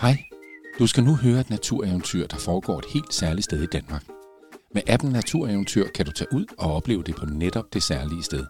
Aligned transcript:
Hej, 0.00 0.24
du 0.78 0.86
skal 0.86 1.04
nu 1.04 1.16
høre 1.16 1.40
et 1.40 1.50
natureventyr, 1.50 2.26
der 2.26 2.36
foregår 2.36 2.78
et 2.78 2.84
helt 2.92 3.14
særligt 3.14 3.44
sted 3.44 3.62
i 3.62 3.66
Danmark. 3.66 4.04
Med 4.74 4.82
appen 4.86 5.12
Natureventyr 5.12 5.88
kan 5.94 6.06
du 6.06 6.12
tage 6.12 6.32
ud 6.32 6.46
og 6.58 6.74
opleve 6.74 7.02
det 7.02 7.16
på 7.16 7.26
netop 7.26 7.64
det 7.72 7.82
særlige 7.82 8.22
sted. 8.22 8.46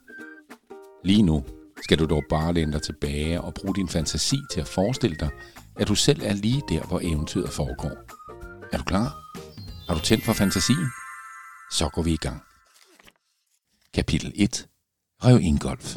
Lige 1.04 1.22
nu 1.22 1.44
skal 1.84 1.98
du 1.98 2.06
dog 2.06 2.22
bare 2.28 2.52
læne 2.52 2.72
dig 2.72 2.82
tilbage 2.82 3.40
og 3.40 3.54
bruge 3.54 3.74
din 3.74 3.88
fantasi 3.88 4.36
til 4.52 4.60
at 4.60 4.68
forestille 4.68 5.16
dig, 5.16 5.30
at 5.76 5.88
du 5.88 5.94
selv 5.94 6.22
er 6.24 6.32
lige 6.32 6.62
der, 6.68 6.82
hvor 6.82 7.00
eventyret 7.02 7.50
foregår. 7.50 7.96
Er 8.72 8.78
du 8.78 8.84
klar? 8.84 9.18
Har 9.88 9.94
du 9.94 10.00
tændt 10.00 10.24
for 10.24 10.32
fantasien? 10.32 10.90
Så 11.70 11.88
går 11.88 12.02
vi 12.02 12.12
i 12.12 12.16
gang. 12.16 12.42
Kapitel 13.94 14.32
1. 14.36 14.68
Rev 15.24 15.40
Ingolf. 15.40 15.96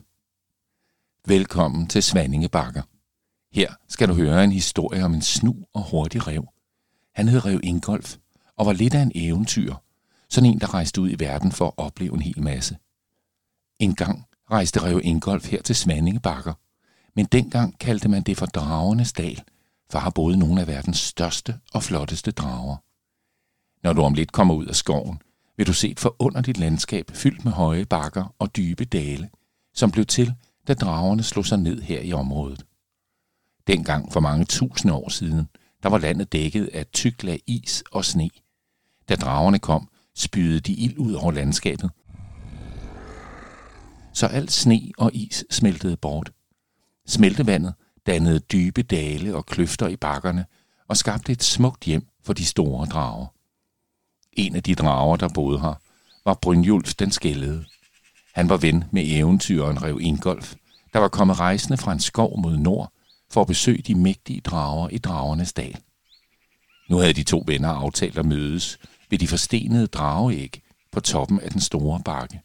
Velkommen 1.28 1.88
til 1.88 2.04
Svanninge 2.04 2.50
Bakker. 2.50 2.82
Her 3.54 3.74
skal 3.88 4.08
du 4.08 4.14
høre 4.14 4.44
en 4.44 4.52
historie 4.52 5.06
om 5.06 5.14
en 5.14 5.22
snu 5.22 5.56
og 5.74 5.90
hurtig 5.92 6.28
rev. 6.28 6.48
Han 7.16 7.28
hed 7.28 7.46
Rev 7.46 7.60
Ingolf 7.64 8.16
og 8.58 8.66
var 8.66 8.74
lidt 8.74 8.94
af 8.94 9.02
en 9.02 9.12
eventyr. 9.16 9.76
Sådan 10.30 10.50
en, 10.50 10.60
der 10.60 10.74
rejste 10.74 11.02
ud 11.02 11.10
i 11.10 11.20
verden 11.20 11.52
for 11.52 11.68
at 11.68 11.74
opleve 11.78 12.14
en 12.14 12.22
hel 12.22 12.42
masse. 12.44 12.78
En 13.80 13.96
gang 13.96 14.26
rejste 14.52 14.84
Rev 14.84 15.02
Ingolf 15.04 15.52
her 15.52 15.62
til 15.62 15.76
Svanningebakker. 15.76 16.54
Men 17.16 17.26
dengang 17.26 17.80
kaldte 17.80 18.10
man 18.10 18.24
det 18.24 18.38
for 18.38 18.46
Dragernes 18.46 19.14
Dal, 19.14 19.44
for 19.90 20.00
har 20.00 20.10
boede 20.10 20.38
nogle 20.38 20.62
af 20.62 20.68
verdens 20.68 21.00
største 21.00 21.56
og 21.74 21.84
flotteste 21.84 22.32
drager. 22.32 22.78
Når 23.84 23.94
du 23.94 24.02
om 24.02 24.14
lidt 24.14 24.32
kommer 24.32 24.54
ud 24.54 24.66
af 24.66 24.76
skoven, 24.76 25.22
vil 25.58 25.68
du 25.68 25.74
se 25.74 25.90
et 25.90 26.00
forunderligt 26.00 26.58
landskab 26.58 27.12
fyldt 27.14 27.46
med 27.46 27.52
høje 27.52 27.86
bakker 27.86 28.36
og 28.40 28.56
dybe 28.56 28.86
dale, 28.86 29.30
som 29.74 29.92
blev 29.92 30.06
til, 30.06 30.34
da 30.68 30.74
dragerne 30.74 31.24
slog 31.24 31.46
sig 31.46 31.58
ned 31.60 31.82
her 31.82 32.02
i 32.02 32.14
området. 32.14 32.66
Dengang 33.68 34.14
for 34.14 34.20
mange 34.20 34.46
tusinde 34.46 34.94
år 34.94 35.10
siden, 35.10 35.48
der 35.84 35.90
var 35.90 35.98
landet 35.98 36.34
dækket 36.34 36.70
af 36.74 36.86
tyk 36.88 37.24
lag 37.24 37.40
is 37.48 37.84
og 37.92 38.06
sne. 38.06 38.30
Da 39.10 39.16
dragerne 39.16 39.60
kom, 39.60 39.90
spydede 40.16 40.60
de 40.60 40.74
ild 40.74 40.98
ud 40.98 41.14
over 41.14 41.32
landskabet. 41.32 41.92
Så 44.14 44.28
alt 44.28 44.52
sne 44.52 44.82
og 44.98 45.12
is 45.14 45.46
smeltede 45.52 45.98
bort. 45.98 46.32
Smeltevandet 47.08 47.74
dannede 48.06 48.40
dybe 48.40 48.84
dale 48.84 49.36
og 49.36 49.46
kløfter 49.46 49.88
i 49.88 49.96
bakkerne 49.96 50.46
og 50.88 50.98
skabte 50.98 51.32
et 51.32 51.44
smukt 51.44 51.84
hjem 51.84 52.08
for 52.24 52.34
de 52.34 52.46
store 52.46 52.86
drager. 52.86 53.28
En 54.34 54.56
af 54.56 54.64
de 54.64 54.76
drager, 54.76 55.18
der 55.18 55.30
boede 55.34 55.60
her, 55.60 55.74
var 56.26 56.40
Brynjulf 56.42 56.94
den 56.94 57.12
skældede. 57.12 57.66
Han 58.34 58.50
var 58.50 58.58
ven 58.58 58.84
med 58.92 59.04
eventyren 59.06 59.84
Rev 59.84 60.00
Ingolf, 60.02 60.56
der 60.94 61.00
var 61.00 61.08
kommet 61.08 61.40
rejsende 61.40 61.78
fra 61.78 61.92
en 61.92 62.00
skov 62.00 62.40
mod 62.40 62.58
nord 62.58 62.93
for 63.34 63.42
at 63.42 63.48
besøge 63.48 63.82
de 63.82 63.96
mægtige 63.96 64.42
drager 64.42 64.90
i 64.90 64.98
dragernes 64.98 65.54
dal. 65.54 65.78
Nu 66.90 66.98
havde 66.98 67.14
de 67.14 67.24
to 67.24 67.44
venner 67.48 67.70
aftalt 67.70 68.18
at 68.18 68.26
mødes 68.26 68.80
ved 69.10 69.20
de 69.20 69.28
forstenede 69.28 69.88
drageæg 69.88 70.62
på 70.92 71.00
toppen 71.00 71.40
af 71.40 71.52
den 71.52 71.62
store 71.62 72.02
bakke. 72.06 72.42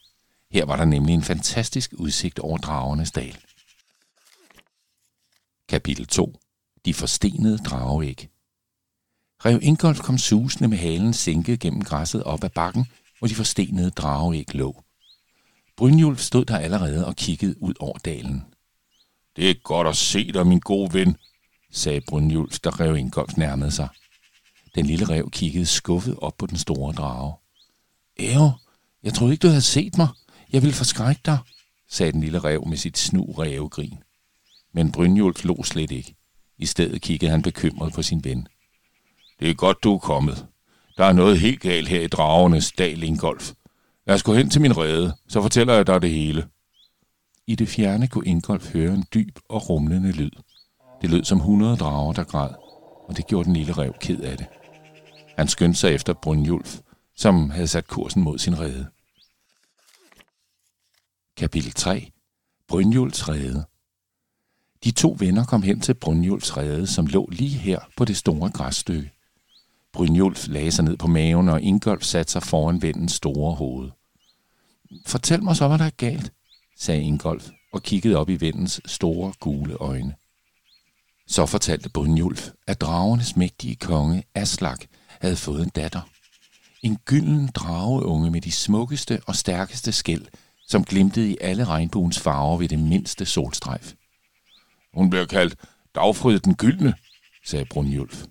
Her 0.51 0.65
var 0.65 0.77
der 0.77 0.85
nemlig 0.85 1.15
en 1.15 1.23
fantastisk 1.23 1.95
udsigt 1.99 2.39
over 2.39 2.59
dragernes 2.59 3.11
dal. 3.11 3.39
Kapitel 5.69 6.07
2. 6.07 6.41
De 6.85 6.95
forstenede 6.95 7.59
drageæg. 7.59 8.29
Rev 9.45 9.59
Ingolf 9.63 10.01
kom 10.01 10.19
susende 10.19 10.69
med 10.69 10.79
halen 10.79 11.13
sænket 11.13 11.61
gennem 11.61 11.83
græsset 11.83 12.23
op 12.23 12.45
ad 12.45 12.51
bakken, 12.51 12.87
hvor 13.19 13.29
de 13.29 13.35
forstenede 13.35 13.91
drageæg 13.91 14.55
lå. 14.55 14.85
Brynjulf 15.77 16.21
stod 16.21 16.45
der 16.45 16.59
allerede 16.59 17.07
og 17.07 17.17
kiggede 17.17 17.63
ud 17.63 17.75
over 17.81 17.99
dalen. 17.99 18.45
Det 19.39 19.51
er 19.51 19.55
godt 19.55 19.87
at 19.87 19.97
se 19.97 20.33
dig, 20.33 20.47
min 20.47 20.61
gode 20.61 20.95
ven, 20.95 21.17
sagde 21.73 22.01
Brynjulf, 22.09 22.59
da 22.59 22.71
Rev 22.71 22.97
Ingolf 22.97 23.37
nærmede 23.37 23.71
sig. 23.71 23.89
Den 24.75 24.87
lille 24.87 25.05
rev 25.05 25.31
kiggede 25.31 25.67
skuffet 25.67 26.17
op 26.19 26.37
på 26.39 26.47
den 26.47 26.59
store 26.59 26.93
drage. 26.93 27.35
Æv, 28.19 28.51
jeg 29.03 29.15
troede 29.15 29.33
ikke, 29.33 29.43
du 29.43 29.49
havde 29.49 29.63
set 29.63 29.99
mig. 29.99 30.09
Jeg 30.53 30.63
ville 30.63 30.75
forskrække 30.75 31.21
dig, 31.27 31.39
sagde 31.91 32.13
den 32.13 32.21
lille 32.21 32.39
rev 32.39 32.67
med 32.67 32.77
sit 32.77 32.99
snu 32.99 33.33
rævegrin. 33.33 33.99
Men 34.73 34.93
Brynjulf 34.93 35.45
lå 35.45 35.63
slet 35.63 35.91
ikke. 35.91 36.15
I 36.59 36.67
stedet 36.67 37.03
kiggede 37.03 37.31
han 37.31 37.43
bekymret 37.43 37.93
på 37.93 38.03
sin 38.03 38.25
ven. 38.25 38.49
Det 39.41 39.51
er 39.51 39.55
godt, 39.55 39.83
du 39.83 39.95
er 39.95 39.99
kommet. 39.99 40.47
Der 40.97 41.05
er 41.05 41.13
noget 41.13 41.41
helt 41.41 41.61
galt 41.61 41.89
her 41.89 42.01
i 42.01 42.07
dragernes 42.07 42.73
dal, 42.73 43.03
Ingolf. 43.03 43.53
Lad 44.07 44.15
os 44.15 44.23
gå 44.23 44.35
hen 44.35 44.51
til 44.51 44.61
min 44.61 44.77
rede, 44.77 45.17
så 45.29 45.43
fortæller 45.43 45.75
jeg 45.75 45.87
dig 45.87 46.03
det 46.03 46.11
hele. 46.11 46.49
I 47.49 47.55
det 47.55 47.69
fjerne 47.69 48.09
kunne 48.09 48.27
Ingolf 48.27 48.73
høre 48.73 48.95
en 48.95 49.05
dyb 49.15 49.39
og 49.49 49.69
rumlende 49.69 50.13
lyd. 50.13 50.31
Det 51.03 51.11
lød 51.11 51.25
som 51.25 51.41
hundrede 51.41 51.77
drager, 51.77 52.13
der 52.13 52.25
græd, 52.25 52.55
og 53.09 53.17
det 53.17 53.27
gjorde 53.27 53.45
den 53.45 53.57
lille 53.57 53.73
rev 53.73 53.95
ked 54.01 54.21
af 54.21 54.37
det. 54.37 54.47
Han 55.37 55.49
skyndte 55.49 55.81
sig 55.81 55.95
efter 55.95 56.13
Brynjulf, 56.13 56.81
som 57.17 57.51
havde 57.51 57.67
sat 57.67 57.87
kursen 57.87 58.23
mod 58.23 58.39
sin 58.39 58.59
rede. 58.59 58.87
Kapitel 61.37 61.73
3. 61.73 62.11
Brynjulfs 62.69 63.29
rede. 63.29 63.65
De 64.85 64.91
to 64.91 65.17
venner 65.19 65.45
kom 65.45 65.63
hen 65.63 65.81
til 65.81 65.95
Brynjulfs 65.95 66.57
rede, 66.57 66.87
som 66.87 67.07
lå 67.07 67.29
lige 67.33 67.59
her 67.59 67.81
på 67.97 68.05
det 68.05 68.17
store 68.17 68.51
græsstykke. 68.51 69.13
Brynjulf 69.93 70.49
lagde 70.49 70.71
sig 70.71 70.85
ned 70.85 70.97
på 70.97 71.07
maven, 71.07 71.49
og 71.49 71.63
Ingolf 71.63 72.03
satte 72.03 72.33
sig 72.33 72.43
foran 72.43 72.83
vendens 72.83 73.13
store 73.13 73.55
hoved. 73.55 73.91
Fortæl 75.07 75.43
mig 75.43 75.57
så, 75.57 75.69
hvad 75.69 75.79
der 75.79 75.85
er 75.85 75.91
galt, 75.91 76.33
sagde 76.79 77.03
Ingolf 77.03 77.49
og 77.73 77.83
kiggede 77.83 78.17
op 78.17 78.29
i 78.29 78.37
vennens 78.37 78.81
store 78.87 79.33
gule 79.41 79.75
øjne. 79.75 80.15
Så 81.27 81.47
fortalte 81.47 81.91
Brynjulf, 81.91 82.51
at 82.67 82.81
dragernes 82.81 83.37
mægtige 83.37 83.77
konge 83.77 84.25
Aslak 84.35 84.85
havde 85.09 85.37
fået 85.37 85.63
en 85.63 85.69
datter. 85.69 86.01
En 86.83 86.97
gylden 87.05 87.47
drageunge 87.47 88.31
med 88.31 88.41
de 88.41 88.53
smukkeste 88.53 89.21
og 89.27 89.37
stærkeste 89.37 89.93
skæld, 89.93 90.27
som 90.69 90.85
glimtede 90.85 91.31
i 91.31 91.37
alle 91.41 91.65
regnbuens 91.65 92.19
farver 92.19 92.59
ved 92.59 92.69
det 92.69 92.79
mindste 92.79 93.27
solstrejf. 93.27 93.93
Hun 94.95 95.11
bliver 95.11 95.27
kaldt 95.27 95.57
Dagfryd 95.95 96.39
den 96.39 96.55
Gyldne, 96.55 96.95
sagde 97.47 97.65
Brunjulf. 97.65 98.25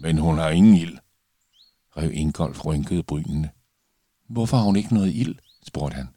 Men 0.00 0.18
hun 0.18 0.38
har 0.38 0.50
ingen 0.50 0.74
ild. 0.74 0.98
Rev 1.96 2.10
Ingolf 2.12 2.64
rynkede 2.64 3.02
brynene. 3.02 3.50
Hvorfor 4.28 4.56
har 4.56 4.64
hun 4.64 4.76
ikke 4.76 4.94
noget 4.94 5.14
ild? 5.14 5.34
spurgte 5.66 5.94
han. 5.94 6.08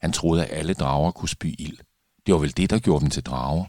Han 0.00 0.12
troede, 0.12 0.46
at 0.46 0.58
alle 0.58 0.74
drager 0.74 1.10
kunne 1.10 1.28
spy 1.28 1.54
ild. 1.58 1.78
Det 2.26 2.34
var 2.34 2.40
vel 2.40 2.56
det, 2.56 2.70
der 2.70 2.78
gjorde 2.78 3.00
dem 3.00 3.10
til 3.10 3.22
drager. 3.22 3.64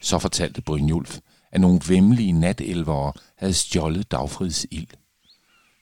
Så 0.00 0.18
fortalte 0.18 0.62
Brynjulf, 0.62 1.18
at 1.52 1.60
nogle 1.60 1.80
vemmelige 1.88 2.32
natelvere 2.32 3.12
havde 3.38 3.54
stjålet 3.54 4.10
Dagfrids 4.10 4.66
ild. 4.70 4.88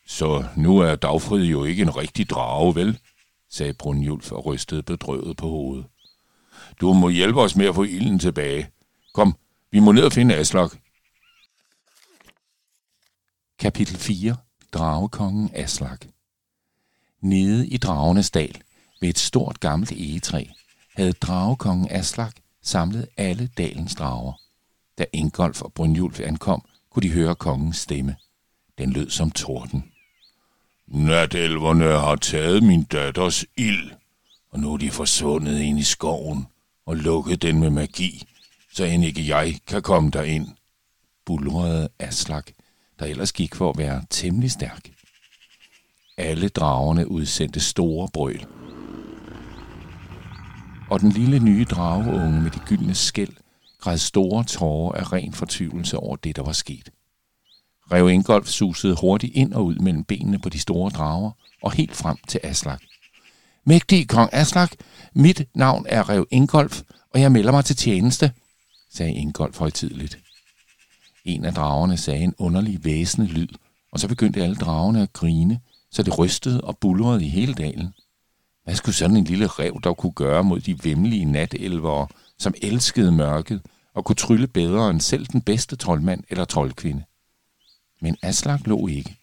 Så 0.07 0.45
nu 0.57 0.79
er 0.79 0.95
Dagfrid 0.95 1.45
jo 1.45 1.65
ikke 1.65 1.83
en 1.83 1.97
rigtig 1.97 2.31
drage, 2.31 2.75
vel? 2.75 2.99
sagde 3.51 3.75
Brunjulf 3.75 4.33
og 4.33 4.47
rystede 4.47 4.83
bedrøvet 4.83 5.37
på 5.37 5.49
hovedet. 5.49 5.87
Du 6.81 6.93
må 6.93 7.09
hjælpe 7.09 7.41
os 7.41 7.57
med 7.57 7.67
at 7.67 7.75
få 7.75 7.83
ilden 7.83 8.19
tilbage. 8.19 8.71
Kom, 9.15 9.37
vi 9.71 9.81
må 9.81 9.93
ned 9.93 10.03
og 10.03 10.13
finde 10.13 10.35
Aslak. 10.35 10.71
Kapitel 13.59 13.97
4. 13.97 14.37
Dragekongen 14.73 15.51
Aslak 15.55 16.07
Nede 17.21 17.69
i 17.69 17.77
Dragenes 17.77 18.31
dal, 18.31 18.63
ved 19.05 19.11
et 19.11 19.19
stort 19.19 19.61
gammelt 19.61 19.93
egetræ, 19.93 20.45
havde 20.97 21.13
dragekongen 21.13 21.89
Aslak 21.91 22.33
samlet 22.63 23.07
alle 23.17 23.51
dalens 23.59 23.95
drager. 23.95 24.33
Da 24.99 25.05
Ingolf 25.13 25.63
og 25.63 25.73
Brynjulf 25.73 26.21
ankom, 26.21 26.65
kunne 26.91 27.03
de 27.03 27.11
høre 27.11 27.35
kongens 27.35 27.77
stemme. 27.77 28.17
Den 28.79 28.93
lød 28.93 29.11
som 29.11 29.31
torden. 29.31 29.85
Natelverne 30.87 31.85
har 31.85 32.17
taget 32.17 32.63
min 32.63 32.85
datters 32.85 33.45
ild, 33.57 33.91
og 34.51 34.61
nu 34.61 34.73
er 34.73 34.77
de 34.77 34.91
forsvundet 34.91 35.61
ind 35.61 35.79
i 35.79 35.83
skoven 35.83 36.47
og 36.87 36.97
lukket 36.97 37.43
den 37.43 37.61
med 37.61 37.71
magi, 37.71 38.29
så 38.73 38.85
end 38.85 39.05
ikke 39.05 39.29
jeg 39.29 39.59
kan 39.67 39.83
komme 39.83 40.11
derind, 40.11 40.49
bulrede 41.25 41.89
Aslak, 41.99 42.51
der 42.99 43.07
ellers 43.07 43.33
gik 43.33 43.55
for 43.55 43.71
at 43.71 43.79
være 43.79 44.05
temmelig 44.11 44.51
stærk. 44.51 44.91
Alle 46.17 46.49
dragerne 46.49 47.11
udsendte 47.11 47.61
store 47.61 48.09
brøl. 48.13 48.47
Og 50.91 51.01
den 51.01 51.13
lille 51.13 51.39
nye 51.39 51.65
drageunge 51.65 52.41
med 52.41 52.51
de 52.51 52.59
gyldne 52.59 52.95
skæld 52.95 53.37
græd 53.85 53.99
store 53.99 54.45
tårer 54.45 54.93
af 54.93 55.13
ren 55.13 55.33
fortvivlelse 55.33 55.99
over 55.99 56.17
det, 56.17 56.37
der 56.37 56.43
var 56.43 56.53
sket. 56.53 56.91
Rev 57.93 58.11
Ingolf 58.11 58.47
susede 58.47 58.97
hurtigt 59.01 59.37
ind 59.37 59.53
og 59.53 59.65
ud 59.65 59.75
mellem 59.75 60.05
benene 60.05 60.39
på 60.39 60.49
de 60.49 60.59
store 60.59 60.91
drager 60.91 61.31
og 61.63 61.73
helt 61.73 61.97
frem 61.97 62.17
til 62.29 62.41
Aslak. 62.43 62.83
Mægtige 63.65 64.05
kong 64.07 64.31
Aslak, 64.33 64.73
mit 65.15 65.45
navn 65.55 65.87
er 65.89 66.09
Rev 66.09 66.27
Ingolf, 66.31 66.83
og 67.11 67.21
jeg 67.21 67.33
melder 67.33 67.53
mig 67.53 67.65
til 67.65 67.77
tjeneste, 67.77 68.33
sagde 68.93 69.13
Ingolf 69.13 69.59
højtidligt. 69.59 70.19
En 71.25 71.45
af 71.45 71.55
dragerne 71.55 71.97
sagde 71.97 72.25
en 72.25 72.35
underlig 72.39 72.85
væsende 72.85 73.27
lyd, 73.27 73.49
og 73.93 74.01
så 74.01 74.09
begyndte 74.09 74.43
alle 74.43 74.57
dragerne 74.57 75.03
at 75.03 75.13
grine, 75.13 75.61
så 75.91 76.03
det 76.03 76.19
rystede 76.19 76.61
og 76.61 76.79
bulrede 76.79 77.25
i 77.25 77.29
hele 77.29 77.55
dalen. 77.55 77.95
Hvad 78.65 78.75
skulle 78.75 78.95
sådan 78.95 79.17
en 79.17 79.25
lille 79.25 79.47
rev 79.47 79.81
dog 79.81 79.97
kunne 79.97 80.13
gøre 80.13 80.45
mod 80.45 80.61
de 80.61 80.85
vemmelige 80.85 81.25
natelvere, 81.25 82.07
som 82.39 82.55
elskede 82.63 83.13
mørket 83.13 83.63
og 83.95 84.05
kunne 84.05 84.17
trylle 84.17 84.47
bedre 84.47 84.91
end 84.91 85.01
selv 85.01 85.27
den 85.27 85.43
bedste 85.43 85.77
troldmand 85.77 86.25
eller 86.31 86.45
troldkvinde? 86.45 87.05
Men 88.01 88.17
Aslak 88.23 88.67
lå 88.67 88.87
ikke. 88.87 89.17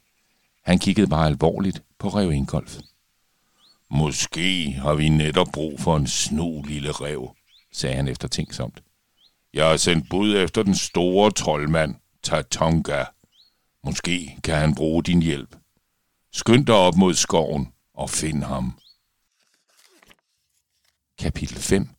Han 0.64 0.80
kiggede 0.80 1.08
bare 1.08 1.28
alvorligt 1.28 1.84
på 2.00 2.10
Rev 2.10 2.32
Ingolf. 2.32 2.80
Måske 3.92 4.72
har 4.72 4.94
vi 4.94 5.10
netop 5.10 5.48
brug 5.54 5.80
for 5.80 5.98
en 5.98 6.08
snu 6.08 6.62
lille 6.62 6.92
rev, 6.92 7.36
sagde 7.74 7.96
han 7.96 8.08
efter 8.08 8.28
tænksomt. 8.28 8.84
Jeg 9.54 9.70
har 9.70 9.78
sendt 9.78 10.10
bud 10.10 10.36
efter 10.36 10.64
den 10.64 10.76
store 10.76 11.32
troldmand, 11.32 11.96
Tatonga. 12.24 13.04
Måske 13.84 14.38
kan 14.44 14.56
han 14.56 14.76
bruge 14.76 15.04
din 15.04 15.22
hjælp. 15.22 15.56
Skynd 16.34 16.66
dig 16.66 16.76
op 16.76 16.96
mod 16.96 17.14
skoven 17.14 17.68
og 17.94 18.10
find 18.10 18.44
ham. 18.44 18.81
Kapitel 21.22 21.58
5 21.58 21.90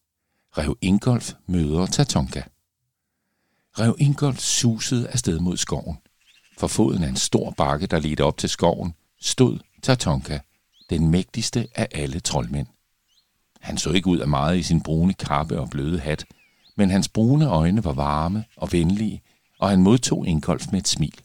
Rev 0.59 0.77
Ingolf 0.81 1.33
møder 1.47 1.87
Tatonka. 1.87 2.43
Rev 3.79 3.97
Ingolf 3.99 4.39
susede 4.39 5.09
afsted 5.09 5.39
mod 5.39 5.57
skoven. 5.57 5.97
For 6.59 6.67
foden 6.67 7.03
af 7.03 7.09
en 7.09 7.17
stor 7.17 7.51
bakke, 7.51 7.87
der 7.87 7.99
ledte 7.99 8.25
op 8.25 8.39
til 8.39 8.49
skoven, 8.49 8.95
stod 9.21 9.59
Tatonka, 9.83 10.39
den 10.91 11.11
mægtigste 11.11 11.69
af 11.75 11.89
alle 11.91 12.21
troldmænd. 12.21 12.67
Han 13.61 13.79
så 13.79 13.91
ikke 13.91 14.07
ud 14.07 14.19
af 14.19 14.29
meget 14.29 14.59
i 14.59 14.63
sin 14.63 14.81
brune 14.81 15.15
kappe 15.15 15.61
og 15.61 15.71
bløde 15.71 16.01
hat, 16.01 16.25
men 16.77 16.91
hans 16.91 17.09
brune 17.09 17.47
øjne 17.47 17.85
var 17.85 17.93
varme 17.93 18.45
og 18.57 18.73
venlige, 18.73 19.23
og 19.59 19.69
han 19.69 19.83
modtog 19.83 20.27
Ingolf 20.27 20.67
med 20.73 20.81
et 20.81 20.89
smil. 20.89 21.21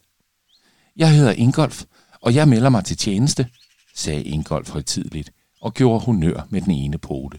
Jeg 0.96 1.14
hedder 1.14 1.32
Ingolf, 1.32 1.84
og 2.20 2.34
jeg 2.34 2.48
melder 2.48 2.68
mig 2.68 2.84
til 2.84 2.96
tjeneste, 2.96 3.48
sagde 3.94 4.22
Ingolf 4.22 4.70
højtidligt 4.70 5.32
og 5.60 5.74
gjorde 5.74 6.04
honør 6.04 6.46
med 6.50 6.60
den 6.60 6.70
ene 6.70 6.98
pote. 6.98 7.38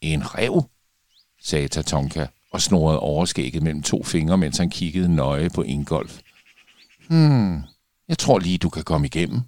En 0.00 0.34
rev, 0.34 0.62
sagde 1.42 1.68
Tatonka 1.68 2.26
og 2.52 2.62
snorede 2.62 3.00
overskægget 3.00 3.62
mellem 3.62 3.82
to 3.82 4.02
fingre, 4.02 4.38
mens 4.38 4.58
han 4.58 4.70
kiggede 4.70 5.14
nøje 5.14 5.50
på 5.50 5.62
Ingolf. 5.62 6.20
Hmm, 7.08 7.62
jeg 8.08 8.18
tror 8.18 8.38
lige, 8.38 8.58
du 8.58 8.68
kan 8.68 8.84
komme 8.84 9.06
igennem. 9.06 9.40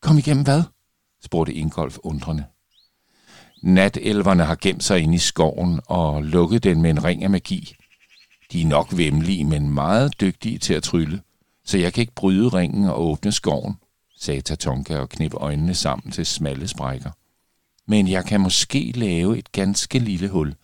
Kom 0.00 0.18
igennem 0.18 0.44
hvad? 0.44 0.62
spurgte 1.24 1.54
Ingolf 1.54 1.98
undrende. 2.02 2.44
Natelverne 3.62 4.44
har 4.44 4.58
gemt 4.60 4.84
sig 4.84 5.00
inde 5.00 5.14
i 5.14 5.18
skoven 5.18 5.80
og 5.86 6.22
lukket 6.22 6.64
den 6.64 6.82
med 6.82 6.90
en 6.90 7.04
ring 7.04 7.24
af 7.24 7.30
magi. 7.30 7.74
De 8.52 8.62
er 8.62 8.66
nok 8.66 8.96
vemmelige, 8.96 9.44
men 9.44 9.70
meget 9.70 10.20
dygtige 10.20 10.58
til 10.58 10.74
at 10.74 10.82
trylle, 10.82 11.20
så 11.64 11.78
jeg 11.78 11.92
kan 11.92 12.00
ikke 12.00 12.14
bryde 12.14 12.48
ringen 12.48 12.84
og 12.84 13.02
åbne 13.02 13.32
skoven, 13.32 13.74
sagde 14.18 14.40
Tatonka 14.40 14.98
og 14.98 15.08
knep 15.08 15.34
øjnene 15.34 15.74
sammen 15.74 16.12
til 16.12 16.26
smalle 16.26 16.68
sprækker. 16.68 17.10
Men 17.86 18.08
jeg 18.08 18.24
kan 18.24 18.40
måske 18.40 18.92
lave 18.94 19.38
et 19.38 19.52
ganske 19.52 19.98
lille 19.98 20.28
hul, 20.28 20.54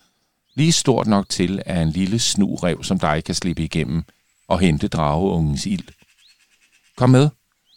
lige 0.54 0.72
stort 0.72 1.06
nok 1.06 1.28
til, 1.28 1.62
at 1.66 1.82
en 1.82 1.90
lille 1.90 2.18
snurev 2.18 2.84
som 2.84 2.98
dig 2.98 3.24
kan 3.24 3.34
slippe 3.34 3.64
igennem 3.64 4.02
og 4.48 4.60
hente 4.60 4.88
drageungens 4.88 5.66
ild. 5.66 5.88
Kom 6.96 7.10
med, 7.10 7.28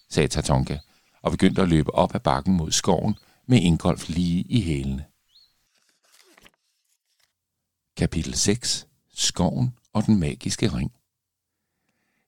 sagde 0.10 0.28
Tatonka, 0.28 0.78
og 1.22 1.32
begyndte 1.32 1.62
at 1.62 1.70
løbe 1.70 1.96
op 1.96 2.16
ad 2.16 2.20
bakken 2.20 2.54
mod 2.54 2.72
skoven 2.72 3.16
med 3.48 3.62
Ingolf 3.62 4.10
lige 4.10 4.42
i 4.42 4.62
hælene. 4.62 5.06
Kapitel 7.98 8.34
6. 8.34 8.88
Skoven 9.14 9.74
og 9.94 10.06
den 10.06 10.20
magiske 10.20 10.68
ring. 10.68 10.92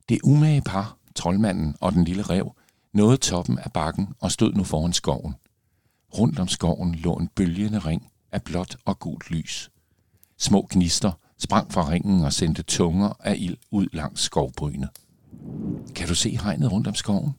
Det 0.09 0.19
umage 0.23 0.61
par, 0.61 0.97
troldmanden 1.15 1.75
og 1.81 1.91
den 1.91 2.03
lille 2.03 2.23
rev, 2.23 2.55
nåede 2.93 3.17
toppen 3.17 3.59
af 3.59 3.71
bakken 3.73 4.13
og 4.19 4.31
stod 4.31 4.53
nu 4.53 4.63
foran 4.63 4.93
skoven. 4.93 5.35
Rundt 6.17 6.39
om 6.39 6.47
skoven 6.47 6.95
lå 6.95 7.15
en 7.15 7.27
bølgende 7.27 7.79
ring 7.79 8.11
af 8.31 8.43
blåt 8.43 8.77
og 8.85 8.99
gult 8.99 9.31
lys. 9.31 9.69
Små 10.37 10.67
gnister 10.71 11.11
sprang 11.37 11.73
fra 11.73 11.89
ringen 11.89 12.23
og 12.23 12.33
sendte 12.33 12.63
tunger 12.63 13.13
af 13.19 13.35
ild 13.39 13.57
ud 13.71 13.87
langs 13.93 14.21
skovbrynet. 14.21 14.89
Kan 15.95 16.07
du 16.07 16.15
se 16.15 16.37
hegnet 16.37 16.71
rundt 16.71 16.87
om 16.87 16.95
skoven? 16.95 17.33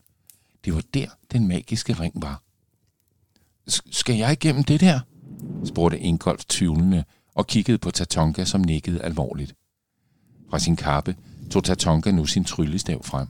Det 0.65 0.75
var 0.75 0.83
der, 0.93 1.07
den 1.31 1.47
magiske 1.47 1.93
ring 1.93 2.13
var. 2.21 2.43
Skal 3.91 4.15
jeg 4.15 4.31
igennem 4.31 4.63
det 4.63 4.81
der? 4.81 4.99
spurgte 5.65 5.99
Ingolf 5.99 6.45
tvivlende 6.45 7.03
og 7.35 7.47
kiggede 7.47 7.77
på 7.77 7.91
Tatonka, 7.91 8.45
som 8.45 8.61
nikkede 8.61 9.01
alvorligt. 9.01 9.55
Fra 10.49 10.59
sin 10.59 10.75
kappe 10.75 11.15
tog 11.51 11.63
Tatonka 11.63 12.11
nu 12.11 12.25
sin 12.25 12.43
tryllestav 12.43 13.03
frem. 13.03 13.27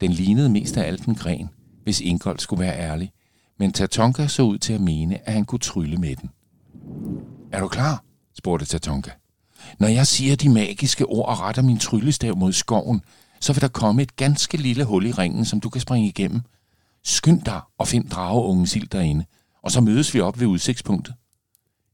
Den 0.00 0.12
lignede 0.12 0.48
mest 0.48 0.76
af 0.76 0.86
alt 0.86 1.06
en 1.06 1.14
gren, 1.14 1.48
hvis 1.82 2.00
Ingolf 2.00 2.40
skulle 2.40 2.60
være 2.60 2.78
ærlig, 2.78 3.12
men 3.58 3.72
Tatonka 3.72 4.26
så 4.26 4.42
ud 4.42 4.58
til 4.58 4.72
at 4.72 4.80
mene, 4.80 5.28
at 5.28 5.32
han 5.32 5.44
kunne 5.44 5.58
trylle 5.58 5.96
med 5.96 6.16
den. 6.16 6.30
Er 7.52 7.60
du 7.60 7.68
klar? 7.68 8.04
spurgte 8.34 8.66
Tatonka. 8.66 9.10
Når 9.78 9.88
jeg 9.88 10.06
siger 10.06 10.36
de 10.36 10.48
magiske 10.48 11.06
ord 11.06 11.28
og 11.28 11.40
retter 11.40 11.62
min 11.62 11.78
tryllestav 11.78 12.36
mod 12.36 12.52
skoven, 12.52 13.02
så 13.40 13.52
vil 13.52 13.60
der 13.60 13.68
komme 13.68 14.02
et 14.02 14.16
ganske 14.16 14.56
lille 14.56 14.84
hul 14.84 15.06
i 15.06 15.12
ringen, 15.12 15.44
som 15.44 15.60
du 15.60 15.68
kan 15.68 15.80
springe 15.80 16.08
igennem. 16.08 16.40
Skynd 17.04 17.42
dig 17.42 17.60
og 17.78 17.88
find 17.88 18.08
drageungen 18.08 18.66
sild 18.66 18.88
derinde, 18.88 19.24
og 19.62 19.70
så 19.70 19.80
mødes 19.80 20.14
vi 20.14 20.20
op 20.20 20.40
ved 20.40 20.46
udsigtspunktet. 20.46 21.14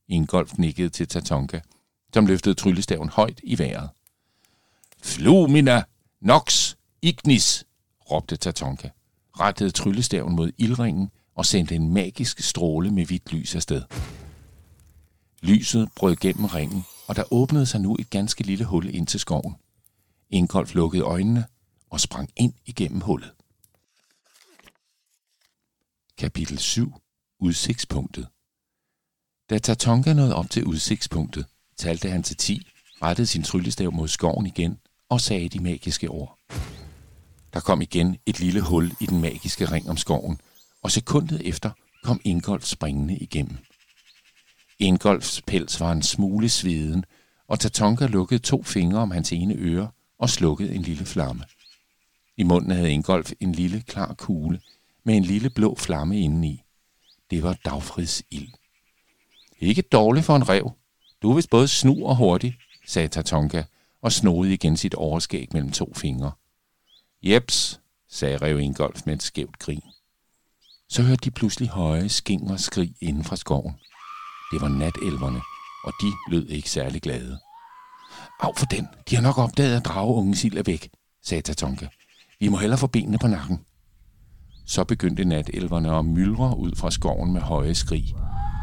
Ingolf 0.08 0.52
nikkede 0.58 0.88
til 0.88 1.08
Tatonka, 1.08 1.60
som 2.14 2.26
løftede 2.26 2.54
tryllestaven 2.54 3.08
højt 3.08 3.40
i 3.42 3.58
vejret. 3.58 3.88
Flumina, 5.02 5.82
Nox, 6.20 6.74
Ignis, 7.02 7.64
råbte 8.10 8.36
Tatonka, 8.36 8.88
rettede 9.40 9.70
tryllestaven 9.70 10.36
mod 10.36 10.52
ildringen 10.58 11.10
og 11.42 11.46
sendte 11.46 11.74
en 11.74 11.92
magisk 11.94 12.40
stråle 12.40 12.90
med 12.90 13.06
hvidt 13.06 13.32
lys 13.32 13.54
afsted. 13.54 13.82
Lyset 15.42 15.88
brød 15.96 16.16
gennem 16.16 16.44
ringen, 16.44 16.84
og 17.06 17.16
der 17.16 17.32
åbnede 17.32 17.66
sig 17.66 17.80
nu 17.80 17.96
et 17.98 18.10
ganske 18.10 18.42
lille 18.42 18.64
hul 18.64 18.94
ind 18.94 19.06
til 19.06 19.20
skoven. 19.20 19.54
Ingolf 20.30 20.74
lukkede 20.74 21.02
øjnene 21.02 21.44
og 21.90 22.00
sprang 22.00 22.30
ind 22.36 22.52
igennem 22.66 23.00
hullet. 23.00 23.32
Kapitel 26.18 26.58
7. 26.58 26.92
Udsigtspunktet 27.38 28.28
Da 29.50 29.58
Tatonka 29.58 30.12
nåede 30.12 30.34
op 30.34 30.50
til 30.50 30.64
udsigtspunktet, 30.64 31.46
talte 31.76 32.10
han 32.10 32.22
til 32.22 32.36
10, 32.36 32.66
rettede 33.02 33.26
sin 33.26 33.42
tryllestav 33.42 33.92
mod 33.92 34.08
skoven 34.08 34.46
igen 34.46 34.78
og 35.08 35.20
sagde 35.20 35.48
de 35.48 35.60
magiske 35.60 36.08
ord. 36.08 36.38
Der 37.52 37.60
kom 37.60 37.80
igen 37.80 38.16
et 38.26 38.40
lille 38.40 38.60
hul 38.60 38.92
i 39.00 39.06
den 39.06 39.20
magiske 39.20 39.64
ring 39.64 39.90
om 39.90 39.96
skoven, 39.96 40.40
og 40.82 40.90
sekundet 40.90 41.48
efter 41.48 41.70
kom 42.02 42.20
Ingolf 42.24 42.64
springende 42.64 43.16
igennem. 43.16 43.58
Ingolfs 44.78 45.42
pels 45.46 45.80
var 45.80 45.92
en 45.92 46.02
smule 46.02 46.48
sveden, 46.48 47.04
og 47.48 47.60
Tatonka 47.60 48.06
lukkede 48.06 48.38
to 48.38 48.62
fingre 48.62 48.98
om 48.98 49.10
hans 49.10 49.32
ene 49.32 49.54
øre 49.54 49.90
og 50.18 50.30
slukkede 50.30 50.74
en 50.74 50.82
lille 50.82 51.04
flamme. 51.04 51.44
I 52.36 52.42
munden 52.42 52.70
havde 52.70 52.92
Ingolf 52.92 53.32
en 53.40 53.52
lille 53.52 53.80
klar 53.80 54.14
kugle 54.14 54.60
med 55.04 55.16
en 55.16 55.24
lille 55.24 55.50
blå 55.50 55.74
flamme 55.74 56.20
indeni. 56.20 56.62
Det 57.30 57.42
var 57.42 57.56
dagfrids 57.64 58.22
ild. 58.30 58.52
Ikke 59.60 59.82
dårligt 59.82 60.26
for 60.26 60.36
en 60.36 60.48
rev. 60.48 60.72
Du 61.22 61.30
er 61.30 61.34
vist 61.34 61.50
både 61.50 61.68
snu 61.68 62.06
og 62.06 62.16
hurtig, 62.16 62.56
sagde 62.86 63.08
Tatonka 63.08 63.64
og 64.02 64.12
snodede 64.12 64.54
igen 64.54 64.76
sit 64.76 64.94
overskæg 64.94 65.48
mellem 65.52 65.72
to 65.72 65.92
fingre. 65.96 66.32
Jeps, 67.22 67.80
sagde 68.08 68.36
rev 68.36 68.58
Ingolf 68.58 69.06
med 69.06 69.14
et 69.14 69.22
skævt 69.22 69.58
grin. 69.58 69.82
Så 70.92 71.02
hørte 71.02 71.24
de 71.24 71.30
pludselig 71.30 71.68
høje 71.68 72.08
skinger 72.08 72.56
skrig 72.56 72.94
inden 73.00 73.24
fra 73.24 73.36
skoven. 73.36 73.72
Det 74.52 74.60
var 74.60 74.68
natelverne, 74.68 75.40
og 75.84 75.92
de 76.02 76.06
lød 76.30 76.48
ikke 76.48 76.70
særlig 76.70 77.02
glade. 77.02 77.38
Af 78.40 78.50
for 78.56 78.66
den, 78.66 78.86
de 79.10 79.14
har 79.14 79.22
nok 79.22 79.38
opdaget, 79.38 79.76
at 79.76 79.84
drageungen 79.84 80.34
sild 80.34 80.58
er 80.58 80.62
væk, 80.66 80.90
sagde 81.24 81.42
Tatonka. 81.42 81.86
Vi 82.40 82.48
må 82.48 82.56
hellere 82.56 82.78
få 82.78 82.86
benene 82.86 83.18
på 83.18 83.26
nakken. 83.26 83.60
Så 84.66 84.84
begyndte 84.84 85.24
natelverne 85.24 85.96
at 85.96 86.04
myldre 86.04 86.58
ud 86.58 86.74
fra 86.76 86.90
skoven 86.90 87.32
med 87.32 87.40
høje 87.40 87.74
skrig. 87.74 88.04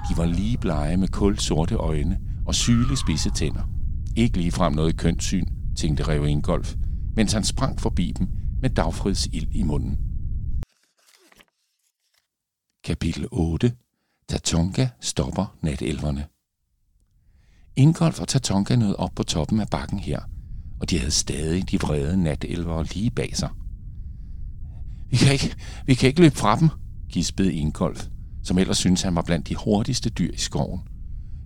De 0.10 0.18
var 0.18 0.26
lige 0.26 0.58
blege 0.58 0.98
med 0.98 1.08
kul 1.08 1.38
sorte 1.40 1.76
øjne 1.76 2.20
og 2.48 2.56
syle 2.56 2.98
spidse 2.98 3.30
tænder. 3.30 3.64
Ikke 4.16 4.38
ligefrem 4.38 4.74
noget 4.74 4.98
kønssyn, 4.98 5.46
tænkte 5.78 6.08
Rev 6.08 6.26
Ingolf, 6.26 6.76
mens 7.16 7.34
han 7.34 7.44
sprang 7.44 7.80
forbi 7.80 8.14
dem 8.18 8.28
med 8.62 8.70
dagfrids 8.70 9.26
ild 9.26 9.48
i 9.52 9.64
munden. 9.64 10.09
Kapitel 12.90 13.28
8 13.32 13.72
Tatonka 14.30 14.88
stopper 15.02 15.56
natelverne. 15.62 16.26
Ingolf 17.76 18.20
og 18.20 18.28
Tatonka 18.28 18.76
nåede 18.76 18.96
op 18.96 19.12
på 19.16 19.24
toppen 19.24 19.60
af 19.60 19.68
bakken 19.70 20.00
her, 20.00 20.20
og 20.82 20.90
de 20.90 20.98
havde 21.00 21.12
stadig 21.12 21.72
de 21.72 21.80
vrede 21.80 22.24
natelvere 22.24 22.84
lige 22.84 23.12
bag 23.12 23.36
sig. 23.36 23.50
Vi 25.10 25.18
kan 25.18 25.34
ikke, 25.34 25.56
vi 25.86 25.94
kan 25.94 26.08
ikke 26.08 26.22
løbe 26.22 26.36
fra 26.36 26.60
dem, 26.60 26.70
gispede 27.10 27.54
Ingolf, 27.54 28.08
som 28.44 28.58
ellers 28.58 28.78
syntes, 28.78 29.02
han 29.02 29.16
var 29.16 29.22
blandt 29.22 29.48
de 29.50 29.56
hurtigste 29.56 30.10
dyr 30.10 30.34
i 30.34 30.38
skoven. 30.38 30.80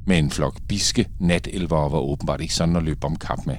Men 0.07 0.25
en 0.25 0.31
flok 0.31 0.61
biske 0.67 1.09
natelvere 1.19 1.91
var 1.91 1.99
åbenbart 1.99 2.41
ikke 2.41 2.55
sådan 2.55 2.75
at 2.75 2.83
løbe 2.83 3.05
om 3.05 3.15
kap 3.15 3.45
med. 3.45 3.57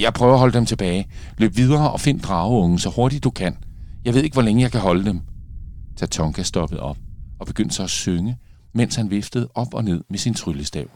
Jeg 0.00 0.12
prøver 0.12 0.32
at 0.32 0.38
holde 0.38 0.54
dem 0.54 0.66
tilbage. 0.66 1.06
Løb 1.38 1.56
videre 1.56 1.90
og 1.90 2.00
find 2.00 2.20
drageungen 2.20 2.78
så 2.78 2.90
hurtigt 2.90 3.24
du 3.24 3.30
kan. 3.30 3.56
Jeg 4.04 4.14
ved 4.14 4.22
ikke, 4.22 4.34
hvor 4.34 4.42
længe 4.42 4.62
jeg 4.62 4.72
kan 4.72 4.80
holde 4.80 5.04
dem. 5.04 5.20
Tatonka 5.96 6.42
stoppede 6.42 6.80
op 6.80 6.96
og 7.40 7.46
begyndte 7.46 7.74
så 7.74 7.82
at 7.82 7.90
synge, 7.90 8.38
mens 8.72 8.94
han 8.94 9.10
viftede 9.10 9.48
op 9.54 9.74
og 9.74 9.84
ned 9.84 10.04
med 10.08 10.18
sin 10.18 10.34
tryllestav. 10.34 10.86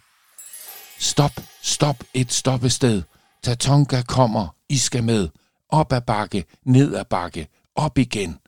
Stop, 0.98 1.32
stop 1.62 2.04
et 2.14 2.32
stoppested. 2.32 3.02
Tatonka 3.42 4.02
kommer, 4.02 4.56
I 4.68 4.76
skal 4.76 5.04
med. 5.04 5.28
op 5.68 5.92
ad 5.92 6.00
bakke, 6.00 6.44
ned 6.64 6.94
ad 6.94 7.04
bakke, 7.04 7.48
op 7.74 7.98
igen. 7.98 8.38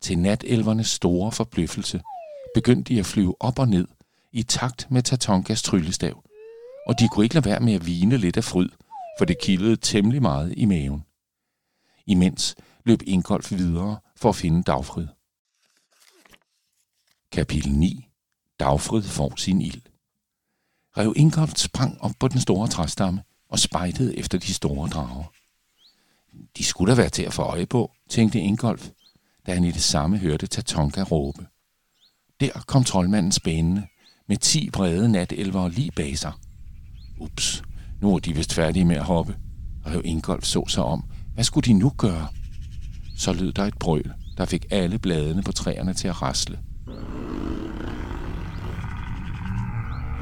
Til 0.00 0.18
natelvernes 0.18 0.86
store 0.86 1.32
forbløffelse 1.32 2.02
begyndte 2.54 2.94
de 2.94 3.00
at 3.00 3.06
flyve 3.06 3.34
op 3.40 3.58
og 3.58 3.68
ned 3.68 3.88
i 4.32 4.42
takt 4.42 4.86
med 4.90 5.02
Tatonkas 5.02 5.62
tryllestav, 5.62 6.22
og 6.86 7.00
de 7.00 7.08
kunne 7.08 7.24
ikke 7.24 7.34
lade 7.34 7.44
være 7.44 7.60
med 7.60 7.74
at 7.74 7.86
vine 7.86 8.16
lidt 8.16 8.36
af 8.36 8.44
fryd, 8.44 8.68
for 9.18 9.24
det 9.24 9.40
kildede 9.40 9.76
temmelig 9.76 10.22
meget 10.22 10.54
i 10.56 10.64
maven. 10.64 11.04
Imens 12.06 12.56
løb 12.84 13.02
Ingolf 13.06 13.52
videre 13.52 13.96
for 14.16 14.28
at 14.28 14.36
finde 14.36 14.62
Dagfrid. 14.62 15.06
Kapitel 17.32 17.72
9. 17.72 18.08
Dagfrid 18.60 19.02
får 19.02 19.32
sin 19.36 19.60
ild. 19.60 19.82
Rev 20.96 21.12
Ingolf 21.16 21.56
sprang 21.56 22.00
op 22.00 22.12
på 22.20 22.28
den 22.28 22.40
store 22.40 22.68
træstamme 22.68 23.22
og 23.48 23.58
spejtede 23.58 24.18
efter 24.18 24.38
de 24.38 24.54
store 24.54 24.88
drager. 24.88 25.24
De 26.56 26.64
skulle 26.64 26.90
da 26.90 26.96
være 26.96 27.08
til 27.08 27.22
at 27.22 27.32
få 27.32 27.42
øje 27.42 27.66
på, 27.66 27.92
tænkte 28.08 28.40
Ingolf, 28.40 28.88
da 29.46 29.54
han 29.54 29.64
i 29.64 29.70
det 29.70 29.82
samme 29.82 30.18
hørte 30.18 30.46
Tatonka 30.46 31.02
råbe. 31.02 31.46
Der 32.40 32.64
kom 32.66 32.84
troldmanden 32.84 33.32
spændende, 33.32 33.86
med 34.28 34.36
ti 34.36 34.70
brede 34.70 35.08
natelver 35.08 35.68
lige 35.68 35.90
bag 35.90 36.18
sig. 36.18 36.32
Ups, 37.18 37.62
nu 38.00 38.14
er 38.14 38.18
de 38.18 38.34
vist 38.34 38.54
færdige 38.54 38.84
med 38.84 38.96
at 38.96 39.04
hoppe. 39.04 39.36
Rev 39.86 40.02
Ingolf 40.04 40.44
så 40.44 40.64
sig 40.68 40.84
om. 40.84 41.04
Hvad 41.34 41.44
skulle 41.44 41.66
de 41.66 41.78
nu 41.78 41.92
gøre? 41.96 42.28
Så 43.16 43.32
lød 43.32 43.52
der 43.52 43.64
et 43.64 43.78
brøl, 43.78 44.12
der 44.36 44.44
fik 44.44 44.66
alle 44.70 44.98
bladene 44.98 45.42
på 45.42 45.52
træerne 45.52 45.94
til 45.94 46.08
at 46.08 46.22
rasle. 46.22 46.58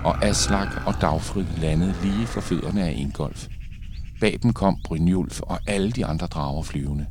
Og 0.05 0.25
Aslak 0.25 0.87
og 0.87 0.95
Dagfrid 1.01 1.47
landede 1.61 1.95
lige 2.03 2.27
for 2.27 2.41
fødderne 2.41 2.85
af 2.85 2.95
Ingolf. 2.97 3.47
Bag 4.21 4.39
dem 4.43 4.53
kom 4.53 4.77
Brynjulf 4.85 5.41
og 5.41 5.59
alle 5.67 5.91
de 5.91 6.07
andre 6.07 6.27
drager 6.27 6.63
flyvende. 6.63 7.07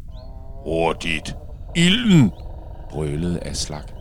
Hurtigt! 0.64 1.36
Ilden! 1.76 2.32
brølede 2.90 3.44
Aslak. 3.44 3.92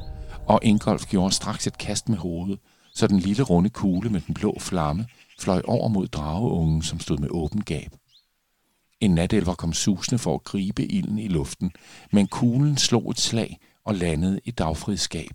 Og 0.49 0.61
Ingolf 0.63 1.07
gjorde 1.07 1.35
straks 1.35 1.67
et 1.67 1.79
kast 1.79 2.09
med 2.09 2.19
hovedet, 2.19 2.59
så 2.95 3.07
den 3.07 3.19
lille 3.19 3.43
runde 3.43 3.71
kugle 3.71 4.11
med 4.11 4.21
den 4.21 4.35
blå 4.35 4.57
flamme 4.61 5.07
fløj 5.41 5.63
over 5.65 5.89
mod 5.89 6.07
drageungen, 6.07 6.83
som 6.83 7.01
stod 7.01 7.19
med 7.19 7.29
åben 7.31 7.63
gab. 7.63 7.91
En 9.01 9.11
natelver 9.11 9.55
kom 9.55 9.73
susende 9.73 10.19
for 10.19 10.35
at 10.35 10.45
gribe 10.45 10.87
ilden 10.87 11.19
i 11.19 11.29
luften, 11.29 11.73
men 12.13 12.27
kuglen 12.27 12.77
slog 12.77 13.11
et 13.11 13.21
slag 13.21 13.59
og 13.85 13.95
landede 13.95 14.41
i 14.45 14.51
Dagfrids 14.51 15.01
skab. 15.01 15.31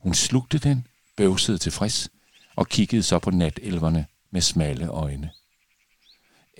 Hun 0.00 0.14
slugte 0.14 0.58
den, 0.58 0.86
bøvsede 1.16 1.58
tilfreds 1.58 2.08
og 2.56 2.68
kiggede 2.68 3.02
så 3.02 3.18
på 3.18 3.30
natelverne 3.30 4.06
med 4.32 4.40
smalle 4.40 4.88
øjne. 4.88 5.30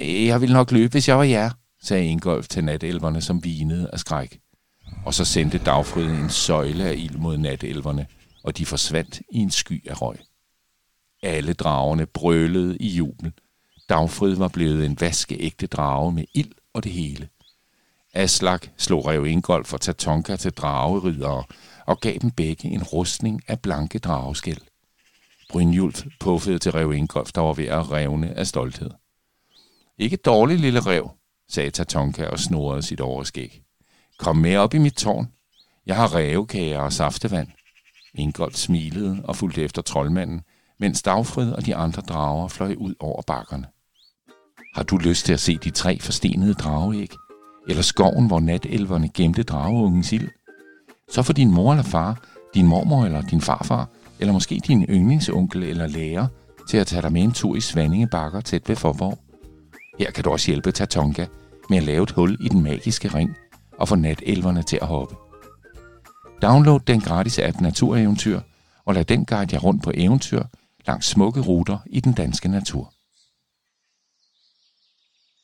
Øh, 0.01 0.27
jeg 0.27 0.41
vil 0.41 0.53
nok 0.53 0.71
løbe, 0.71 0.91
hvis 0.91 1.09
jeg 1.09 1.19
var 1.19 1.25
jer, 1.25 1.51
sagde 1.83 2.07
Ingolf 2.07 2.49
til 2.49 2.65
natelverne, 2.65 3.23
som 3.23 3.45
vinede 3.45 3.91
af 3.93 3.99
skræk. 3.99 4.41
Og 5.05 5.15
så 5.15 5.25
sendte 5.25 5.59
Dagfrid 5.59 6.11
en 6.11 6.31
søjle 6.31 6.85
af 6.85 6.95
ild 6.95 7.17
mod 7.17 7.37
natelverne, 7.37 8.07
og 8.45 8.59
de 8.59 8.67
forsvandt 8.67 9.21
i 9.33 9.39
en 9.39 9.51
sky 9.51 9.89
af 9.89 10.03
røg. 10.03 10.17
Alle 11.23 11.53
dragerne 11.53 12.07
brølede 12.07 12.77
i 12.77 12.89
jubel. 12.89 13.33
Dagfrid 13.89 14.35
var 14.35 14.49
blevet 14.49 14.87
en 14.87 15.01
vaskeægte 15.01 15.67
drage 15.67 16.13
med 16.13 16.25
ild 16.35 16.53
og 16.73 16.85
det 16.85 16.93
hele. 16.93 17.29
Aslak 18.15 18.67
slog 18.77 19.07
Rev 19.07 19.27
Ingolf 19.27 19.67
for 19.67 19.79
Tatonka 19.79 20.37
til 20.37 20.53
drageridere 20.53 21.45
og 21.87 22.01
gav 22.01 22.19
dem 22.19 22.31
begge 22.31 22.69
en 22.69 22.83
rustning 22.83 23.43
af 23.49 23.61
blanke 23.61 23.99
drageskæl. 23.99 24.63
Brynjulf 25.51 26.05
puffede 26.21 26.59
til 26.59 26.73
Rev 26.73 26.93
Ingolf, 26.93 27.33
der 27.33 27.41
var 27.41 27.53
ved 27.53 27.65
at 27.65 27.91
revne 27.91 28.39
af 28.39 28.47
stolthed. 28.47 28.91
Ikke 29.99 30.17
dårlig 30.17 30.59
lille 30.59 30.81
rev, 30.81 31.11
sagde 31.49 31.71
Tatonka 31.71 32.27
og 32.27 32.39
snorede 32.39 32.83
sit 32.83 33.01
overskæg. 33.01 33.63
Kom 34.19 34.37
med 34.37 34.57
op 34.57 34.75
i 34.75 34.79
mit 34.79 34.95
tårn. 34.95 35.29
Jeg 35.87 35.97
har 35.97 36.15
revkager 36.15 36.81
og 36.81 36.93
saftevand. 36.93 37.49
Ingolf 38.15 38.55
smilede 38.55 39.21
og 39.25 39.37
fulgte 39.37 39.63
efter 39.63 39.83
troldmanden, 39.83 40.41
mens 40.79 41.03
Dagfred 41.03 41.53
og 41.53 41.67
de 41.67 41.77
andre 41.77 42.03
drager 42.03 42.49
fløj 42.49 42.75
ud 42.79 42.95
over 43.01 43.23
bakkerne. 43.23 43.67
Har 44.75 44.83
du 44.83 44.97
lyst 44.97 45.27
til 45.27 45.33
at 45.33 45.41
se 45.41 45.57
de 45.57 45.71
tre 45.71 45.99
forstenede 46.01 46.55
drageæg? 46.55 47.11
Eller 47.69 47.83
skoven, 47.83 48.27
hvor 48.27 48.41
natelverne 48.41 49.09
gemte 49.09 49.43
drageungens 49.43 50.13
ild? 50.13 50.29
Så 51.09 51.23
får 51.23 51.33
din 51.33 51.51
mor 51.51 51.73
eller 51.73 51.85
far, 51.85 52.25
din 52.55 52.67
mormor 52.67 53.05
eller 53.05 53.23
din 53.23 53.41
farfar, 53.41 53.89
eller 54.21 54.33
måske 54.33 54.61
din 54.67 54.85
yndlingsonkel 54.89 55.63
eller 55.63 55.87
lærer, 55.87 56.27
til 56.69 56.77
at 56.77 56.87
tage 56.87 57.03
dig 57.03 57.13
med 57.13 57.23
en 57.23 57.33
tur 57.33 57.57
i 57.57 57.61
Svanninge 57.61 58.07
Bakker 58.07 58.41
tæt 58.41 58.69
ved 58.69 58.77
Forborg. 58.77 59.19
Her 59.99 60.11
kan 60.11 60.25
du 60.25 60.31
også 60.31 60.51
hjælpe 60.51 60.73
Tatonka 60.73 61.27
med 61.71 61.79
at 61.79 61.85
lave 61.85 62.03
et 62.03 62.11
hul 62.11 62.37
i 62.41 62.49
den 62.49 62.63
magiske 62.63 63.09
ring 63.09 63.37
og 63.79 63.89
få 63.89 63.95
natelverne 63.95 64.63
til 64.63 64.79
at 64.83 64.87
hoppe. 64.87 65.15
Download 66.43 66.81
den 66.87 67.01
gratis 67.01 67.39
app 67.39 67.61
Natureventyr 67.61 68.41
og 68.85 68.95
lad 68.95 69.05
den 69.05 69.25
guide 69.25 69.55
jer 69.55 69.61
rundt 69.61 69.83
på 69.83 69.91
eventyr 69.95 70.43
langs 70.87 71.07
smukke 71.07 71.41
ruter 71.41 71.79
i 71.87 72.01
den 72.01 72.13
danske 72.13 72.49
natur. 72.49 72.93